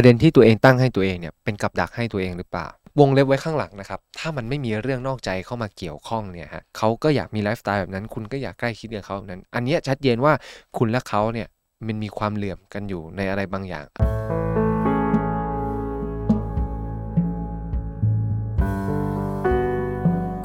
[0.00, 2.66] ประเด็นที่ตัวเองตั้งให้ตัวเองเนี่ยเป็นกับดักให้ตัวเองหรือเปล่า
[3.00, 10.32] วงเล็บไว้ข้างหลังนะครับ ถ้ามันไม่มีเรื่องนอกใจเข้ามาเกี่ยวข้องเนี่ยฮะเขาก็อยากมีไลฟ์สไตล์แบบนั้น คุณก็อยากใกล้ชิดกับเขาแบบนั้น อันนี้ชัดเจนว่า
[10.78, 11.48] คุณและเขาเนี่ย
[11.86, 13.86] มันมีความเหลื่อมกันอยู่ในอะไรบางอย่าง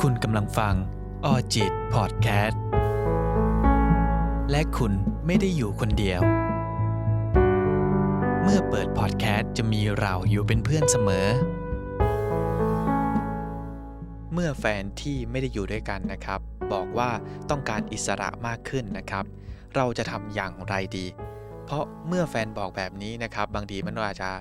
[0.01, 0.75] คุณกำลังฟัง
[1.25, 2.61] ออจิตพอดแคสต์
[4.51, 4.91] และคุณ
[5.25, 6.23] ไม่ได้อยู่คนเดียว
[8.45, 11.27] เมื่อเปิดพอดแคสต์จะมีเราอยู่เป็นเพื่อนเสมอ
[14.33, 16.39] เมื่อแฟนที่ไม่ได้อยู่ด้วยกันนะครับ
[16.73, 17.09] บอกว่า
[17.49, 19.25] ต้องการอิสระมากขึ้นนะครับ
[19.75, 21.05] เราจะทำอย่างไรดี
[21.65, 24.31] เพราะเมื่อแฟนบอกแบบนี้นะครับ บางทีมันอาจจะ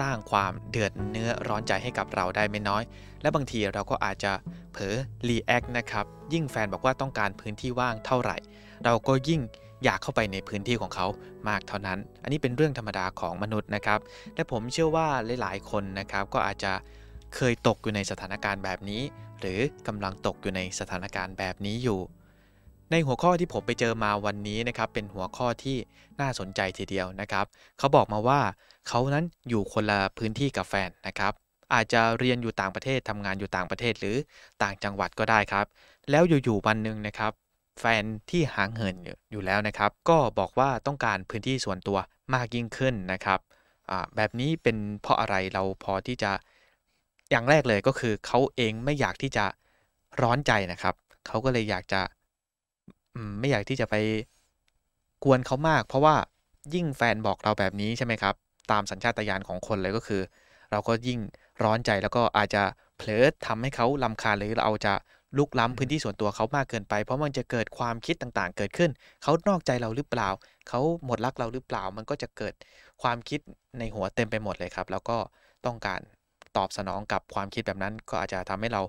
[0.00, 2.82] สร้างความเดือดเนื้อร้อนใจให้กับเราได้ไม่น้อย
[3.22, 4.32] และบางทีเราก็อาจจะ
[4.72, 4.96] เผลอ
[5.28, 8.36] รีแอคนะครับ ยิ่งแฟนบอกว่าต้องการพื้นที่ว่างเท่าไหร่
[8.84, 9.40] เราก็ยิ่ง
[9.84, 11.06] อยากเข้าไปในพื้นที่ของเขา
[11.48, 14.00] มากเท่านั้น อันนี้เป็นเรื่องธรรมดาของมนุษย์นะครับ
[14.34, 15.08] และผมเชื่อว่า
[15.40, 16.72] หลาย ๆ คนนะครับก็อาจจะ
[17.34, 19.02] เคยตกอยู่ในสถานการณ์แบบนี้
[19.40, 22.00] หรือกำลังตกอยู่ในสถานการณ์แบบนี้อยู่
[22.90, 25.76] ในหัวข้อที่ผมไปเจอมาวันนี้นะครับเป็นหัวข้อที่
[26.20, 27.46] น่าสนใจทีเดียวนะครับ
[27.78, 28.40] เขาบอกมาว่า
[28.88, 31.32] เขานั้นอยู่คนละพื้นที่กับแฟนนะครับ
[31.74, 34.16] อาจจะเรียนอยู่ต่างประเทศทำงานอยู่ต่างประเทศหรือ
[34.62, 35.66] ต่างจังหวัดก็ได้ครับ
[36.10, 37.32] แล้วอยู่ๆวันหนึ่งนะครับ
[37.78, 38.96] แฟนที่ห่างเหิน
[39.32, 41.98] อยู่แล้วนะครับ ก็บอกว่าต้องการพื้นที่ส่วนตัว
[42.34, 43.40] มากยิ่งขึ้นนะครับ
[44.16, 46.32] แบบนี้เป็นเพราะอะไรเราพอที่จะ
[47.30, 49.44] อย่างแรกเลยก็คือเขาเองไม่อยากที่จะ
[50.22, 50.94] ร้อนใจนะครับ
[51.26, 52.00] เขาก็เลยอยากจะ
[53.38, 53.94] ไม่อยากที่จะไป
[55.24, 56.14] กวนเขามาก เพราะว่า
[56.74, 58.34] ยิ่งแฟนบอกเราแบบนี้ใช่ไหมครับ
[58.70, 60.22] ตามสัญชาตญาณของคนเลยก็คือ
[60.70, 61.20] เราก็ยิ่ง
[61.62, 62.62] ร้อนใจแล้วก็อาจจะ
[62.96, 64.94] เผลอทำให้เขาลำคาญหรือเราจะ
[65.36, 68.90] ลุกล้ำพื้นที่ส่วนตัวเขามากเกินไป เพราะมันจะเกิดความคิดต่างๆ เกิดขึ้น
[69.22, 70.28] เขานอกใจเราหรือเปล่า
[70.68, 72.54] เขาหมดรักเราหรือเปล่า มันก็จะเกิด
[73.02, 73.40] ความคิด
[73.78, 75.16] ในหัวเต็มไปหมดเลยครับ แล้วก็
[75.66, 76.00] ต้องการ
[76.56, 78.82] ตอบสนองกับความคิดแบบนั้น ก็อาจจะทำให้เรา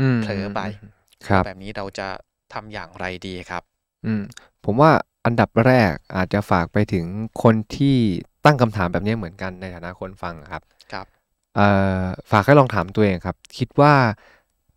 [0.00, 0.60] อืมเผลอไป
[1.28, 2.08] ครับแบบนี้เราจะ
[2.52, 3.62] ทำอย่างไรดีครับ
[4.06, 4.22] อืม
[4.64, 4.90] ผมว่า
[5.24, 7.06] อันดับแรกอาจจะฝากไปถึง
[7.42, 7.96] คนที่
[8.44, 11.06] ตั้งคำถามแบบนี้เหมือนกันในฐานะคนฟังครับ ครับ
[11.56, 11.68] เอ่
[12.02, 13.94] อฝากให้ลองถามตัวเองครับ คิดว่า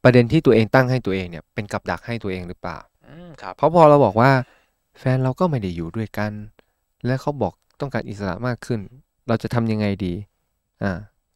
[0.04, 2.78] ประเด็นที่ตัวเองตั้งให้ตัวเองเนี่ยเป็นกับดักให้ตัวเองหรือเปล่า
[3.08, 4.32] อืมครับ เพราะพอเราบอกว่า
[5.00, 6.32] แฟนเราก็ไม่ได้อยู่ด้วยกัน
[7.06, 8.80] และเขาบอกต้องการอิสระมากขึ้น
[9.28, 10.14] เราจะทำยังไงดี
[10.84, 10.92] อ่า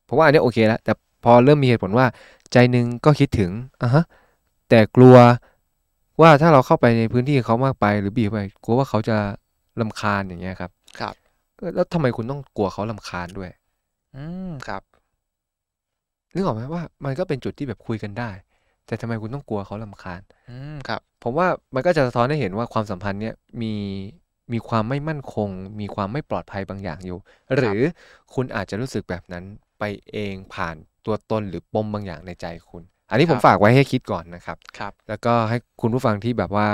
[0.08, 2.06] ผมว่าอันนี้โอเคแล้วแต่พอเริ่มมีเหตุผลว่า
[2.52, 3.52] ใจหนึ่งก็คิดถึง
[3.82, 4.04] อะฮะ
[4.70, 5.16] แต่กลัว
[6.22, 9.18] ว่าถ้าเราเข้าไปในพื้นที่เขามากไป หรือบีบไปกลัวว่าเขาจะ
[9.82, 11.14] ลำคาญอย่างเงี้ยครับครับ
[11.58, 13.52] เออแล้วทำไมคุณต้องกลัวเขาลำคาญด้วย
[14.16, 14.84] อืมครับ
[16.34, 18.30] นึกออกไหมว่ามันก็เป็นจุดที่แบบคุยกันได้
[18.88, 23.74] แต่ทำไมคุณต้องกลัวเขาลำคาญอืมครับ ผมว่ามันก็จะสะท้อนให้เห็นว่าความสัมพันธ์เนี้ยมี
[24.54, 25.50] มีความไม่มั่นคง
[25.80, 27.18] มีความไม่ปลอดภัยบางอย่างอยู่
[27.56, 27.80] หรือ
[28.34, 29.44] คุณอาจจะรู้สึกแบบนั้น
[29.80, 36.68] ไปเองผ่านตัวตนหรือปมบางอย่างในใจคุณ อันนี้ผมครับฝากไว้ให้คิดก่อนนะครับครับ แล้วก็ให้คุณผู้ฟังที่แบบว่า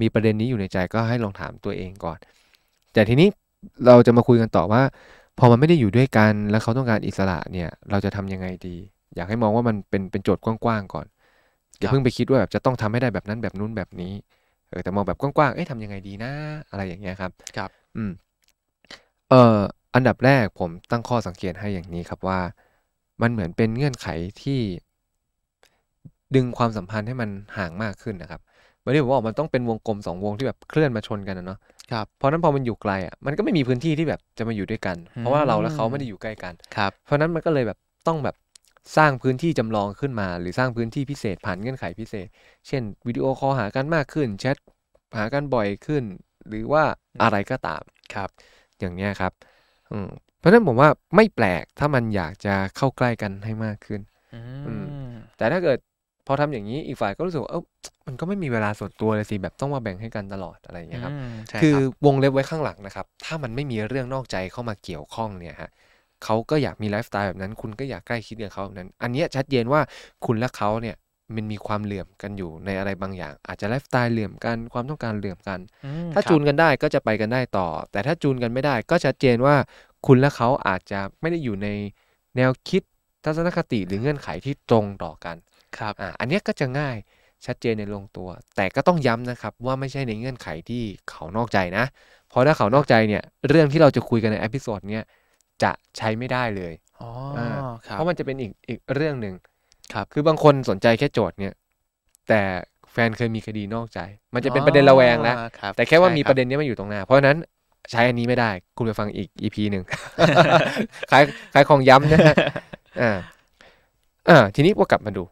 [0.00, 2.18] มีประเด็นนี้อยู่ในใจก็ให้ลองถามตัวเองก่อน
[2.92, 3.28] แต่ทีนี้
[3.86, 4.82] เราจะมาคุยกันต่อว่า
[5.38, 8.76] พอมันไม่ได้อยู่ด้วยกันแล้วเขาต้องการอิสระเนี่ย เราจะทำยังไงดี
[9.14, 11.06] อยากให้มองว่ามันเป็นเป็นโจทย์กว้างๆก่อน
[11.78, 14.12] อย่าครับเพิ่งไปคิดว่าแบบจะต้องทำให้ได้แบบนั้นแบบนู้นแบบนี้
[14.70, 16.32] เออแต่มองแบบกว้างๆเอ๊ะทำยังไงดีนะ
[16.70, 18.12] อะไรอย่างเงี้ยครับครับ อืม
[19.30, 19.60] เอ่อ
[19.94, 22.40] อันดับแรกผมตั้งข้อสังเกตให้อย่างนี้ครับว่า
[23.22, 24.06] มันเหมือนเป็นเงื่อนไข
[24.42, 24.60] ที่
[26.34, 28.40] ดึงความสัมพันธ์ให้มันห่างมากขึ้นนะครับ
[28.84, 31.58] วันนี้ผมบอกมันต้องเป็นวงกลมสองวงที่แบบเคลื่อนมาชนกันนะเนาะ
[31.92, 38.36] ครับเพราะฉะนั้นพอมันอยู่ไกลอะมันก็ไม่มีพื้นที่ที่แบบจะมาอยู่ด้วยกัน เพราะว่าเราและเขาอืมไม่ได้อยู่ใกล้กันครับเพราะฉะนั้นมันก็เลยแบบต้องแบบ
[38.96, 42.28] สร้างพื้นที่จำลองขึ้นมา หรือสร้างพื้นที่พิเศษผ่านเงื่อนไขพิเศษ
[42.68, 44.56] เช่นวิดีโอคอลหากันมากขึ้นแชท
[45.18, 46.04] หากันบ่อยขึ้น
[46.48, 46.84] หรือว่า
[47.22, 47.82] อะไรก็ตาม
[48.14, 48.28] ครับ
[48.80, 49.32] อย่างเนี้ยครับ
[49.92, 50.08] อืม
[50.38, 54.00] เพราะฉะนั้นผมว่าไม่แปลกถ้ามันอยากจะเข้าใกล้กันให้มากขึ้น
[54.34, 54.84] อือืม
[55.36, 55.78] แต่ถ้าเกิด
[56.26, 57.62] พอทำอย่างนี้อีกฝ่ายก็รู้สึกว่าเออ
[58.06, 65.70] มันก็ไม่มีเวลาส่วนตัวเลยสิแบบต้องมาแบ่งให้กันตลอดอะไรอย่างเงี้ยครับอืมใช่คือรับวงเล็บไว้ข้างหลังนะครับ ถ้ามันไม่มีเรื่องนอกใจเข้ามาเกี่ยวข้องเนี่ยฮะ
[66.24, 69.80] เขาก็อยากมีไลฟ์สไตล์แบบนั้น คุณก็อยากใกล้ชิดกับเขาแบบนั้น อันเนี้ยชัดเจนว่า
[70.24, 70.96] คุณและเขาเนี่ย
[71.34, 79.56] มันมีความเหลื่อมกันอยู่ในอะไรบางอย่าง อาจจะไลฟ์สไตล์เหลื่อมกันความต้องการเหลื่อมกันอืมถ้าครับจูนกันได้ก็จะไปกันได้ต่อ แต่ถ้าจูนกันไม่ได้ก็ชัดเจนว่า
[80.06, 81.68] คุณและเขาอาจจะไม่ได้อยู่ใน
[82.36, 82.82] แนวคิด
[83.24, 85.36] ทัศนคติหรือเงื่อนไขที่ตรงต่อกัน
[85.78, 86.96] ครับอ่าอันเนี้ยก็จะง่าย
[87.46, 91.84] ชัดเจนในลงตัว แต่ก็ต้องย้ำนะครับว่าไม่ใช่ในเงื่อนไขที่เขานอกใจนะ
[92.28, 95.04] เพราะถ้าเขานอกใจเนี่ยเรื่องที่เราจะคุยกันใน episode เนี้ย
[95.62, 97.48] จะใช้ไม่ได้เลยอ๋ออ่า
[97.86, 99.34] ครับเพราะมันจะเป็นอีกอีกเรื่องหนึ่ง
[99.92, 101.54] ครับคือบางคนสนใจแค่โจทย์เนี่ย
[102.28, 102.40] แต่
[102.92, 104.00] แฟนเคยมีคดีนอกใจ
[104.34, 107.38] มันจะเป็นประเด็นระแวงแล้วอ๋อรับแต่แค่ว่าใช่มีคบประเด็นนี้มาอยู่ตรงหน้า เพราะฉะนั้น
[107.90, 109.84] ใช้อันนี้ไม่ได้ คุณไปฟังอีก EP หนึ่ง
[111.10, 111.22] ขาย
[111.54, 112.34] ขายของย้ำนะฮะ
[113.02, 113.10] อ่า
[114.28, 115.22] อ่าทีนี้พอกลับมาดู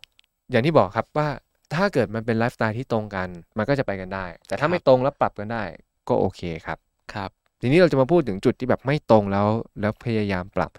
[0.51, 1.29] อย่างที่บอกครับว่า
[1.75, 3.29] ถ้าเกิดมันเป็นไลฟ์สไตล์ที่ตรงกัน
[3.59, 5.63] มันก็จะไปกันได้ แต่ถ้าไม่ตรงแล้วปรับกันได้
[6.09, 6.79] ก็โอเคครับ
[7.15, 7.31] ครับ
[7.62, 9.49] ทีนี้เราจะมาพูดถึงจุดที่แบบไม่ตรงแล้ว
[9.81, 10.70] แล้วพยายามปรับ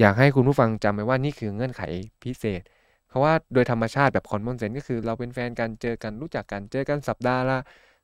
[0.00, 1.82] อยากให้คุณผู้ฟังจำไว้ว่านี่คือเงื่อนไข
[2.22, 2.62] พิเศษ
[3.08, 7.58] เพราะว่าโดยธรรมชาติแบบคอนมอนเซนก็คือ เราเป็นแฟนกันเจอกันรู้จักกันเจอกันสัปดาห์ละ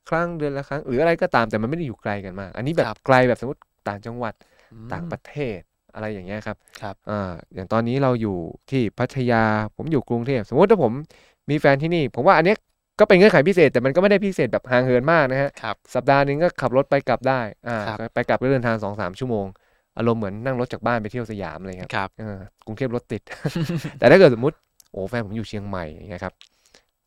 [0.09, 4.35] ครั้งเดือนละครั้งหรืออะไรก็ตามแต่มันไม่ได้อยู่ไกลกันมาก อันนี้แบบครับไกลแบบสมมติต่างจังหวัด
[4.73, 5.59] อืมต่างประเทศ
[5.95, 8.37] อะไรอย่างเงี้ยครับครับอ่าอย่างตอนนี้เราอยู่
[8.71, 9.43] ที่พัทยา
[9.77, 10.93] ผมอยู่กรุงเทพสมมติถ้าผม
[11.51, 12.57] มีแฟนที่นี่ ผมว่าอันเนี้ย
[12.99, 19.47] ก็เป็นเงื่อนไขพิเศษแต่มันก็ไม่ได้พิเศษแบบห่างเหินมากนะฮะครับสัปดาห์หนึงก็ขับรถไปกลับได้อ่าครับ ไปกลับก็เดินทางสองสามชั่วโมง
[19.99, 23.23] อารมณ์เหมือนนั่งรถจากบ้านไปเที่ยวสยามอะไรครับครับ เออกรุงเทพรถติด
[23.99, 24.57] แต่ถ้าเกิดสมมติ
[24.93, 26.35] โอ้แฟนผมอยู่เชียงใหม่อย่างเงี้ยครับ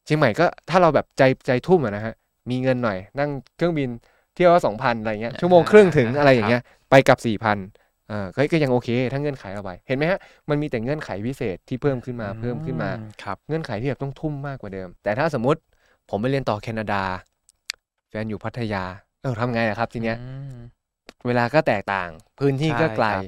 [0.06, 2.13] เชียงใหม่ก็ถ้าเราแบบใจใจทุ่มอะนะฮะ
[2.50, 3.89] มีเงินหน่อย นั่งเครื่องบิน
[4.35, 7.57] เที่ยวสองพันอะไรเงี้ยชั่วโมงครึ่งถึงอะไรอย่างเงี้ยไปกลับสี่พัน
[8.12, 10.19] อ่าก็ก็ยังโอเคถ้าเงื่อนไขเอาไว้เห็นไหมฮะ
[10.50, 15.59] มันมีแต่เงื่อนไขพิเศษที่เพิ่มขึ้นมาเพิ่มขึ้นมาอืครับ เงื่อนไขที่แบบต้องทุ่มมากกว่าเดิม แต่ถ้าสมมติ
[16.09, 17.03] ผมไปเรียนต่อแคนาดา
[18.09, 18.83] แฟนอยู่พัทยา
[19.23, 20.57] เออทำไงอะครับ ทีเนี้ยอืม
[21.27, 22.09] เวลาก็แตกต่าง
[22.39, 23.23] พื้นที่ก็ใช่ไกลครับ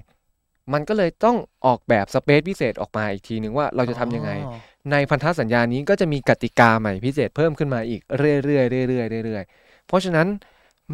[0.73, 4.55] มันก็เลยต้องออกแบบสเปซพิเศษออกมาอีกทีหนึ่งว่าเราจะทำยังไงอ๋อ
[4.91, 10.27] ในพันธสัญญานี้ก็จะมีกติกาใหม่พิเศษเพิ่มขึ้นมาอีกเรื่อยๆเรื่อยๆเรื่อยๆเพราะฉะนั้น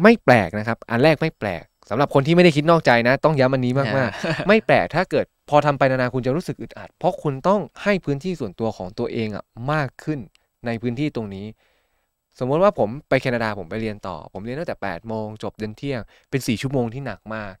[0.02, 10.18] ไม่แปลกนะครับ อันแรกไม่แปลกสำหรับคนที่ไม่ได้คิดนอกใจนะ ต้องย้ำอันนี้มากๆ ไม่แปลกถ้าเกิดพอทำไปนานๆคุณจะรู้สึกอึดอัด เพราะคุณต้องให้พื้นที่ส่วนตัวของตัวเองอะมากขึ้น
[10.66, 11.46] ในพื้นที่ตรงนี้
[12.38, 16.00] สมมติว่าผมไปแคนาดาผมไปเรียนต่อ ผมเรียนตั้งแต่8ปดโมงจบเดินเที่ยง
[16.30, 17.54] เป็น4ชั่วโมงที่หนักมาก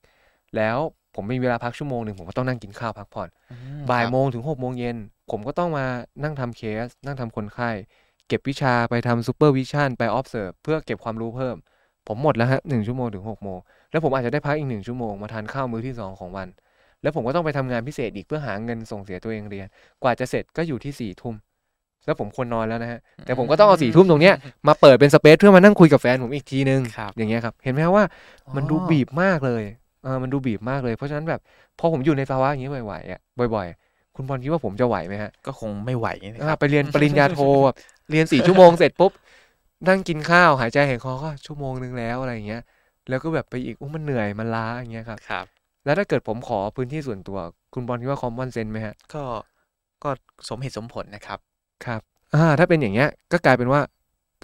[0.56, 0.78] แล้ว
[1.14, 4.96] ผมมีเวลาพักชั่วโมงหนึ่งผมก็ต้องนั่งกินข้าวพักผ่อนอืมบ่ายครับโมงถึง6โมงเย็น
[5.30, 5.86] ผมก็ต้องมา
[6.22, 7.70] นั่งทำเคส นั่งทำคนไข้
[8.28, 11.56] เก็บวิชาไปทำ supervision ไป observe เพื่อเก็บความรู้เพิ่ม
[12.06, 13.58] ผมหมดแล้วฮะหนึ่งชั่วโมงถึง6กโมง
[13.90, 16.48] แล้วผมอาจจะได้พักอีกหนึ่งชั่วโมงมาทานข้าวมื้อที่ 2 ของวัน
[17.02, 19.66] แล้วผมก็ต้องไปทำงานพิเศษอีกเพื่อหาเงินส่งเสียตัวเองเรียน
[20.02, 21.34] กว่าจะเสร็จก็อยู่ที่สี่ทุ่ม
[22.08, 24.34] แล้วผมควรนอนแล้วนะฮะแต่ผมก็ต้องเอาสี่ทุ่มตรงเนี้ย
[24.68, 28.04] มาเปิดเป็นสเปซเพื่อมานั่งคุยกับแฟนผมอีกทีนึงครับอย่างเงี้ยครับเห็นไหมครับว่า
[28.56, 29.62] มันดูอ๋อบีบมากเลย
[30.04, 31.40] เออมันดูบีบมากเลยเพราะฉะนั้นแบบ
[31.78, 33.20] พอผมอยู่ในภาวะอย่างนี้บ่อยๆอะ
[33.54, 37.76] บ่อย ๆ คุณบอลคิดว่าผมจะไหวไหมฮะก็คงไม่ไหวนะอ่าครับไปเรียนปริญญาโทแบบ
[38.10, 39.12] เรียนสี่ชั่วโมงเสร็จปุ๊บ
[39.88, 42.62] นั่งกินข้าวหายใจหายคอก็ชั่วโมงนึงแล้วอะไรอย่างเงี้ย
[43.08, 45.46] แล้วก็แบบไปอีกอู้มันเหนื่อยมันล้าอย่างเงี้ยครับครับ
[45.84, 47.38] แล้วถ้าเกิดผมขอพื้นที่ส่วนตัว
[47.74, 49.22] คุณบอลคิดว่าคอมมอนเซนไหมฮะก็
[50.04, 50.10] ก็
[50.48, 51.38] สมเหตุสมผลนะครับ
[51.86, 52.00] ครับ
[52.34, 53.80] อ่าถ้าเป็นอย่างเงี้ยก็กลายเป็นว่า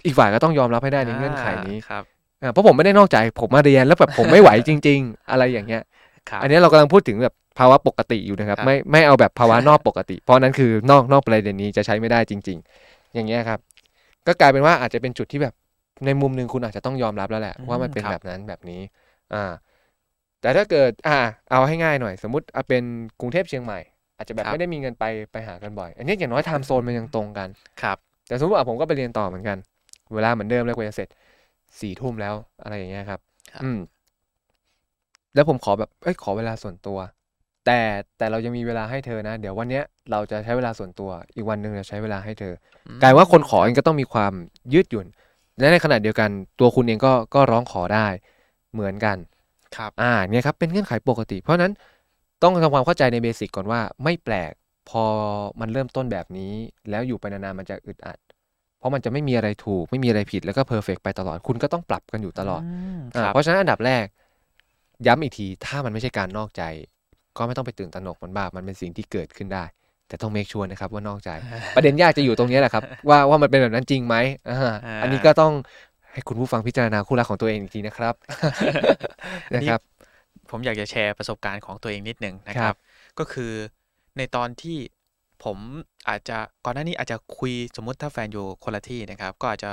[0.07, 2.05] อีกฝ่ายก็ต้องยอมรับให้ได้ในเงื่อนไขนี้ครับ
[2.43, 5.83] อ่าเพราะผมไม่ได้นอกใจผมมาเรียนแล้วแบบผมไม่ไหวจริง ๆ อะไรอย่างเงี้ย
[6.29, 13.59] ครับอันนี้เรากำลังพูดถึงแบบภาวะปกติอยู่นะครับครับ ไม่ไม่เอาแบบภาวะนอกปกติ เพราะนั้นคือนอกนอกประเด็นนี้จะใช้ไม่ได้จริง ๆ อย่างเงี้ยครับ
[14.27, 15.55] ก็กลายเป็นว่าอาจจะเป็นจุดที่แบบ
[16.07, 18.81] ในมุมหนึ่งคุณอาจจะต้องยอมรับแล้วแหละ ว่ามันเป็นแบบนั้นแบบนี้
[19.35, 19.53] อ่า
[20.41, 21.19] แต่ถ้าเกิด อ่า
[21.51, 22.83] เอาให้ง่ายหน่อย สมมติเอาเป็น
[23.21, 23.79] กรุงเทพเชียงใหม่
[24.17, 27.49] อาจจะแบบไม่ได้มีเงินไปไปหากันบ่อย อันนี้อย่างน้อยไทม์โซนมันยังตรงกัน
[27.83, 29.59] ครับแต่สมมติว่าผมก็ไปเรียนต่อเหมือนกัน
[30.15, 31.09] เวลาเหมือนเดิมเลยกว่าจะเสร็จ
[31.81, 33.21] สี่ทุ่มแล้วอะไรอย่างเงี้ยครับ
[33.53, 33.79] ครับ อืม
[35.35, 36.99] แล้วผมขอแบบเอ้ยขอเวลาส่วนตัว
[37.67, 37.81] แต่
[38.19, 42.55] แต่เรายังมีเวลาให้เธอนะ เดี๋ยววันเนี้ยเราจะใช้เวลาส่วนตัว อีกวันหนึ่งจะใช้เวลาให้เธอ
[43.03, 44.33] กลายว่าคนขอเองก็ต้องมีความ
[44.73, 45.07] ยืดหยุ่น
[45.61, 48.07] และในขณะเดียวกัน ตัวคุณเองก็ก็ร้องขอได้
[48.73, 49.17] เหมือนกัน
[49.77, 51.73] ครับ อ่า เนี่ยครับเป็นเงื่อนไขปกติ เพราะฉะนั้น
[52.45, 54.53] ต้องทำความเข้าใจในเบสิกก่อนว่าไม่แปลก
[54.91, 55.05] พอ
[55.61, 56.53] มันเริ่มต้นแบบนี้
[56.91, 58.19] แล้วอยู่ไปนานๆมันจะอึดอัด
[58.79, 62.63] เพราะมันจะไม่มีอะไรถูก ไม่มีอะไรผิดแล้วก็เพอร์เฟกไปตลอดคุณก็ต้องปรับกันอยู่ตลอด
[62.99, 64.05] มอ่าครับเพราะฉะนั้นอันดับแรก
[65.07, 66.63] ย้ำอีกทีถ้ามันไม่ใช่การนอกใจ
[67.37, 69.65] ก็ไม่ต้องไปตื่นตระหนกมันบ้ามันเป็นสิ่งที่เกิดขึ้นได้
[70.09, 71.31] แต่ต้องเมคชัวร์นะครับว่านอกใจ
[71.77, 74.17] ประเด็นยากจะอยู่ตรงนี้แหละครับ ว่าว่ามันเป็นแบบนั้นจริงไหม
[74.51, 75.53] อ่าอ่าอันนี้ก็ต้อง
[76.13, 78.15] ให้คุณผู้ฟังพิจารณาคู่รักของตัวเองอีกทีนะครับ
[79.55, 79.81] นะครับ
[80.57, 82.75] ผมอยากจะแชร์ประสบการณ์ของตัวเองนิดหนึ่งนะคครัรับบ
[83.19, 83.53] ก็คือ
[84.19, 84.79] ในตอนที่
[85.45, 85.59] ผม
[86.09, 89.71] อาจจะก่อนหน้านี้อาจจะคุยสมมุติถ้าแฟนอยู่คนละที่นะครับ ก็อาจจะ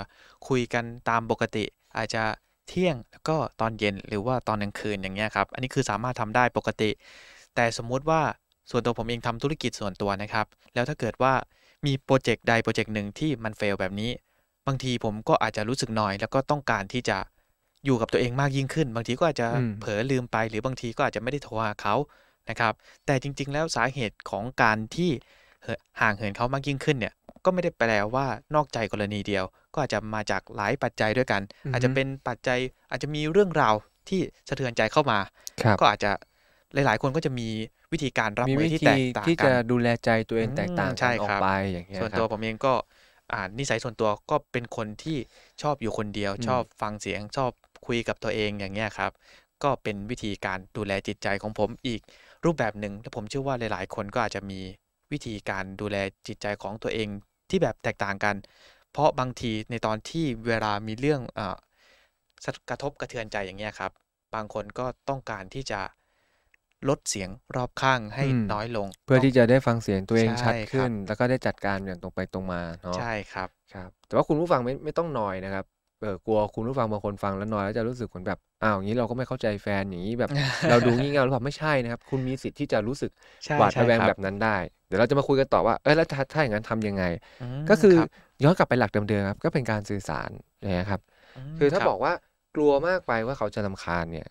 [0.47, 1.65] คุยกันตามปกติ
[1.97, 2.23] อาจจะ
[2.67, 6.89] เที่ยงแล้วก็ตอนเย็นหรือว่าตอนกลางคืนอย่างเงี้ยครับ อันนี้คือสามารถทำได้ปกติ
[7.55, 8.21] แต่สมมุติว่า
[8.69, 11.33] ส่วนตัวผมเองทำธุรกิจส่วนตัวนะครับ แล้วถ้าเกิดว่า
[11.85, 14.11] มีโปรเจกต์ใดโปรเจกต์หนึ่งที่มันเฟลแบบนี้
[14.67, 17.17] บางทีผมก็อาจจะรู้สึกหน่อย แล้วก็ต้องการที่จะ
[17.85, 21.95] อยู่กับตัวเองมากยิ่งขึ้น บางทีก็อาจจะอืมเผลอลืมไป หรือบางทีก็อาจจะไม่ได้โทรหาเขา
[22.49, 22.73] นะครับ
[23.05, 25.11] แต่จริง ๆ แล้วสาเหตุของการที่
[25.63, 27.13] เหินห่างเหินเขามากยิ่งขึ้นเนี่ย
[27.45, 32.59] ก็ไม่ได้แปลว่านอกใจกรณีเดียว ก็อาจจะมาจากหลายปัจจัยด้วยกันอือฮึอาจจะเป็นปัจจัย
[32.91, 33.75] อาจจะมีเรื่องราว
[34.09, 34.19] ที่
[34.49, 35.19] สะเทือนใจเข้ามา
[35.63, 36.11] ครับก็อาจจะ
[36.73, 37.47] หลาย ๆ คนก็จะมี
[37.91, 42.73] วิธีการรับมีมือวิที่ธีแตกต่างที่กัจะนดูแลใจตัวเองอืมแตกต่างใช่กันออครักบไปอย่างเงี้ยส่วนครัตัวบผมเองก็
[43.31, 45.17] อ่านิสัยส่วนตัวก็เป็นคนที่
[45.61, 47.51] ชอบอยู่คนเดียวอืมชอบฟังเสียงชอบ
[47.85, 49.11] คุยกับตัวเองอย่างเงี้ยครับ
[49.63, 52.01] ก็เป็นวิธีการดูแลจิตใจของผมอีก
[52.45, 54.59] รูปแบบหนึ่งและผมเชื่อว่าหลาย ๆ คนก็อาจจะมี
[55.11, 55.97] วิธีการดูแล
[56.27, 57.07] จิตใจของตัวเอง
[57.49, 58.35] ที่แบบแตกต่างกัน
[58.91, 61.57] เพราะบางทีในตอนที่เวลามีเรื่องเอ่อ
[62.69, 63.91] กระทบกระเทือนใจอย่างเงี้ยครับ
[64.33, 65.81] บางคนก็ต้องการที่จะ
[66.89, 75.65] ลดเสียงรอบข้างให้อืมน้อยลง เพื่อต้องที่จะได้ฟังเสียงตัวเองใช่ชัดครับขึ้น แล้วก็ได้จัดการอย่างตรงไปตรงมาเนาะใช่ครับครับ แต่ว่าคุณผู้ฟังไม่ไม่ต้องนอยนะครับ
[76.01, 80.29] เออกลัวคุณผู้ฟังบางคนฟังแล้วนอยแล้วจะรู้สึกเหมือนแบบอ้าวอย่างนี้เราก็ไม่เข้าใจแฟนอย่างนี้แบบ
[80.69, 83.11] เราดูงี่เง่าหรือเปล่าไม่ใช่นะครับ คุณมีสิทธิ์ที่จะรู้สึก
[83.45, 87.03] ใช่หวาดใช่ระแวงครับแบบนั้นได้ เดี๋ยวเราจะมาคุยกันต่อว่าเออแล้วถ้าถ้าอย่างนั้นทำยังไง
[87.41, 88.09] มก็คือรับ
[88.43, 90.29] ย้อนกลับไปหลักเดิมๆครับก็เป็นการสื่อสาร
[90.79, 90.99] นะครับ
[91.57, 92.13] มคือถ้ารับบอกว่า
[92.55, 94.27] กลัวมากไปว่าเขาจะรำคาญเนี่ย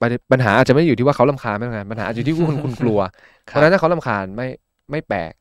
[0.00, 3.00] ประเด็นปัญหาอาจจะไม่ได้อยู่ที่ว่าเขารำคาญไม่รำคาญปัญหาอาจจะอยู่ที่คุณคุณกลัว
[3.48, 4.48] เพคราะรัฉะบนั้นถ้าเขารำคาญไม่
[4.90, 5.32] ไม่แปลก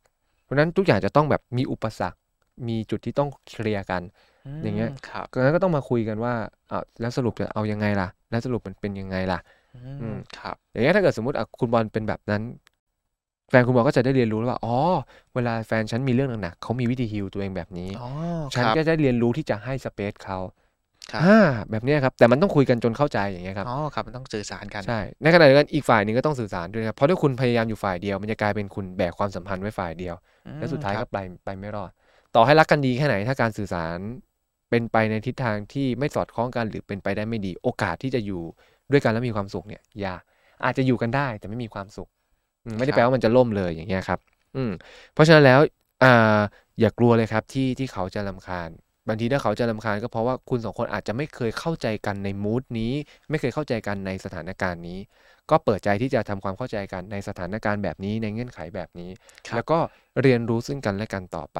[0.44, 2.20] เพราะฉะนั้นทุกอย่างจะต้องแบบมีอุปสรรค
[2.68, 4.02] มีจุดที่ต้องเคลียร์กัน
[4.64, 6.34] อย่างเงี้ยมครับก็งั้นก็ต้องมาคุยกันว่า
[6.72, 9.40] อ่าแล้วสรุปจะเอายังไงล่ะ แล้วสรุปมันเป็นยังไงล่ะ
[9.74, 12.42] อือืมมครับ อย่างเงี้ยถ้าเกิดสมมติอะคุณบอลเป็นแบบนั้น
[13.50, 14.76] แฟนคุณบอลก็จะได้เรียนรู้แล้วว่า อ๋อ
[15.36, 18.08] เวลาแฟนฉันมีเรื่องหนักๆเขามีวิธีฮิลตัวเองแบบนี้อ๋อ
[18.54, 20.38] ฉันครับก็จะเรียนรู้ที่จะให้สเปซเขา
[21.14, 21.38] ครับอ่า
[21.72, 30.16] แบบเนี้ยครับ แต่มันต้องคุยกันจนเข้าใจอย่างเงี้ยครับ อ๋อ ครับ มันต้องสื่อสารกัน ใช่ ในขณะเดียวกันอีกฝ่ายหนึ่งก็ต้องสื่อสารด้วยครับ เพราะถ้าคุณพยายามอยู่ฝ่ายเดียว มันจะกลายเป็นคุณแบกความสัมพันธ์ไว้ฝ่ายเดียว
[30.46, 31.92] อืมและสุดท้ายคก็รับไปไปไม่รอด
[32.36, 33.98] ต่อให้รักกันดีแค่ไหน ถ้าการสื่อสาร
[34.70, 38.44] เป็นไปในทิศทางที่ไม่สอดคล้องกันหรือเป็นไปได้ไม่ดี โอกาสที่จะอยู่
[38.92, 40.22] ด้วยกันแล้วมีความสุขเนี่ยยาก
[40.66, 42.10] อาจจะอยู่กันได้แต่ไม่มีความสุข
[42.66, 44.20] อืมไม่ได้แปลว่ามันจะล่มเลยอย่างเงี้ยครับ
[44.56, 44.72] อืม
[45.14, 45.60] เพราะฉะนั้นแล้ว
[46.04, 46.40] อ่า
[46.80, 48.70] อย่ากลัวเลยครับที่ที่เขาจะรำคาญ
[49.08, 52.94] บางทีถ้าเขาจะรำคาญก็เพราะว่าคุณสองคนอาจจะไม่เคยเข้าใจกันในมูดนี้
[53.30, 55.00] ไม่เคยเข้าใจกันในสถานการณ์นี้
[55.50, 59.10] ก็เปิดใจที่จะทำความเข้าใจกันในสถานการณ์แบบนี้ในเงื่อนไขแบบนี้
[59.48, 59.80] ครับแล้วก็
[60.22, 61.60] เรียนรู้ซึ่งกันและกันต่อไป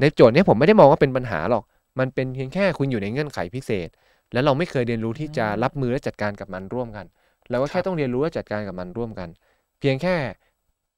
[0.00, 1.64] ในโจทย์เนี้ยผมไม่ได้มองว่าเป็นปัญหาหรอก
[1.98, 3.88] มันเป็นเพียงแค่คุณอยู่ในเงื่อนไขพิเศษ
[4.32, 7.06] แล้วเราไม่เคยเรียนรู้ที่จะรับมือและจัดการกับมันร่วมกัน
[7.50, 9.28] เราก็ครัแค่ต้องเรียนรู้และจัดการกับมันร่วมกัน
[9.80, 10.16] เพียงแค่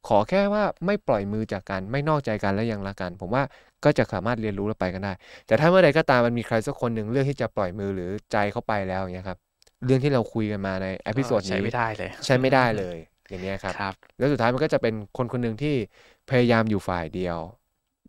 [0.09, 3.43] ขอแค่ว่าไม่ปล่อยมือจากกันไม่นอกใจกันและยังรักกัน ผมว่า
[3.85, 5.12] ก็จะสามารถเรียนรู้และไปกันได้
[5.47, 9.38] แต่ถ้าเมื่อใดก็ตามมันมีใครสักคนหนึ่งเลือกที่จะปล่อยมือหรือใจเข้าไปแล้วอย่างเงี้ยครับ
[9.85, 12.97] เรื่องที่เราคุยกันมาใน episode นี้ใช้ไม่ได้เลย ใช้ไม่ได้เลย
[13.29, 15.75] อย่างเงี้ยครับครับแล้วสุดท้ายมันก็จะเป็นคนคนหนึ่งที่
[16.31, 17.38] พยายามอยู่ฝ่ายเดียว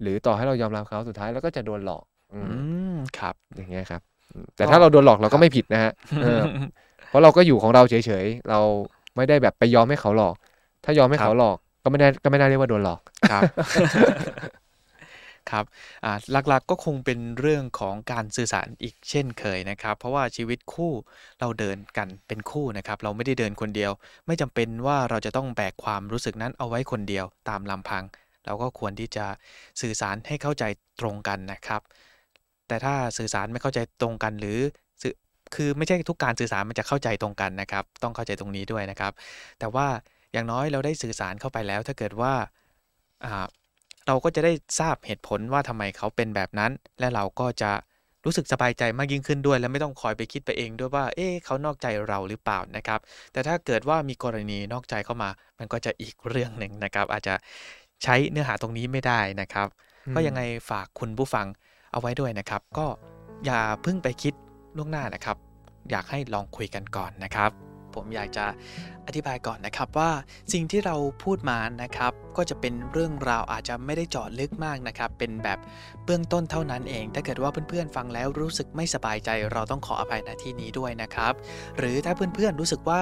[0.01, 2.03] หรือต่อให้เรายอมรับเขาสุดท้ายเราก็จะโดนหลอก
[2.33, 2.57] อือืมม
[3.19, 4.01] ครับ อย่างเงี้ยครับ
[4.33, 6.41] อืมแต่ก็ถ้าเราโดนหลอกเราครัก็บไม่ผิดนะฮะเออ
[7.09, 8.59] เพราะเราก็อยู่ของเราเฉยๆ เรา
[9.15, 10.35] ไม่ได้แบบไปยอมให้เขาหลอก
[10.83, 13.43] ถ้ายอมให้ครับเขาหลอกก็ไม่ได้ก็ไม่ได้เรียกว่าโดนหลอกครับ
[15.51, 15.65] ครับ
[16.05, 20.93] อ่าหลักๆก็คงเป็นเรื่องของการสื่อสารอีกเช่นเคยนะครับ เพราะว่าชีวิตคู่
[21.39, 23.91] เราเดินกันเป็นคู่นะครับ เราไม่ได้เดินคนเดียว
[24.27, 28.03] ไม่จำเป็นว่าเราจะต้องแบกความรู้สึกนั้นเอาไว้คนเดียวตามลำพัง
[28.45, 29.25] เราก็ควรที่จะ
[29.81, 30.63] สื่อสารให้เข้าใจ
[30.99, 31.81] ตรงกันนะครับ
[32.67, 34.59] แต่ถ้าสื่อสารไม่เข้าใจตรงกันหรือ
[35.01, 35.13] สื่อ
[35.55, 39.11] คือไม่ใช่ทุกการสื่อสารมันจะเข้าใจตรงกันนะครับ ต้องเข้าใจตรงนี้ด้วยนะครับ
[39.59, 39.87] แต่ว่า
[40.33, 42.33] อย่างน้อยเราได้สื่อสารเข้าไปแล้ว ถ้าเกิดว่า
[43.25, 43.45] อ่า
[44.07, 47.71] เราก็จะได้ทราบเหตุผลว่าทำไมเขาเป็นแบบนั้น และเราก็จะ
[48.25, 52.99] รู้สึกสบายใจมากยิ่งขึ้นด้วย และไม่ต้องคอยไปคิดไปเองด้วยว่า เอ๊ะเขานอกใจเราหรือเปล่านะครับ
[53.31, 57.35] แต่ถ้าเกิดว่ามีกรณีนอกใจเข้ามา มันก็จะอีกเรื่องหนึ่งนะครับ อาจจะ
[58.03, 59.67] ใช้เนื้อหาตรงนี้ไม่ได้นะครับ
[60.05, 61.47] อืมก็ยังไงฝากคุณผู้ฟัง
[61.91, 62.87] เอาไว้ด้วยนะครับ ก็
[63.45, 64.33] อย่าเพิ่งไปคิด
[64.77, 65.37] ล่วงหน้านะครับ
[65.89, 67.51] อยากให้ลองคุยกันก่อนนะครับ
[67.95, 68.45] ผมอยากจะ
[69.07, 70.11] อธิบายก่อนนะครับว่า
[70.53, 75.59] สิ่งที่เราพูดมานะครับ ก็จะเป็นเรื่องราวอาจจะไม่ได้เจาะลึกมากนะครับ เป็นแบบ
[76.05, 81.33] เบื้องต้นเท่านั้นเอง ถ้าเกิดว่าเพื่อนๆฟังแล้วรู้สึกไม่สบายใจ เราต้องขออภัยณที่นี้ด้วยนะครับ
[81.77, 83.01] หรือถ้าเพื่อนๆรู้สึกว่า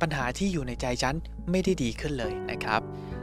[0.00, 1.14] ปัญหาที่อยู่ในใจฉัน
[1.50, 2.80] ไม่ได้ดีขึ้นเลยนะครับ